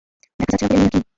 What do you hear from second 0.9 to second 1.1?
নাকি!